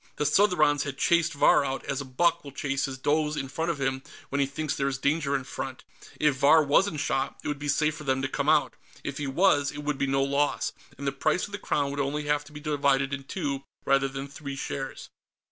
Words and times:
The 0.15 0.23
Southrons 0.25 0.81
had 0.81 0.97
chased 0.97 1.33
Vahr 1.33 1.63
out, 1.63 1.85
as 1.85 2.01
a 2.01 2.05
buck 2.05 2.43
will 2.43 2.51
chase 2.51 2.85
his 2.85 2.97
does 2.97 3.37
in 3.37 3.47
front 3.47 3.69
of 3.69 3.79
him 3.79 4.01
when 4.29 4.39
he 4.41 4.47
thinks 4.47 4.75
there 4.75 4.87
is 4.87 4.97
danger 4.97 5.35
in 5.35 5.43
front. 5.43 5.83
If 6.19 6.37
Vahr 6.37 6.63
wasn't 6.63 6.99
shot, 6.99 7.39
it 7.43 7.47
would 7.47 7.59
be 7.59 7.67
safe 7.67 7.97
for 7.97 8.03
them 8.03 8.23
to 8.23 8.27
come 8.27 8.49
out. 8.49 8.73
If 9.03 9.19
he 9.19 9.27
was, 9.27 9.71
it 9.71 9.83
would 9.83 9.99
be 9.99 10.07
no 10.07 10.23
loss, 10.23 10.71
and 10.97 11.05
the 11.05 11.11
price 11.11 11.45
of 11.45 11.51
the 11.51 11.59
Crown 11.59 11.91
would 11.91 11.99
only 11.99 12.23
have 12.23 12.43
to 12.45 12.51
be 12.51 12.59
divided 12.59 13.13
in 13.13 13.25
two, 13.25 13.63
rather 13.85 14.07
than 14.07 14.27
three, 14.27 14.55
shares. 14.55 15.11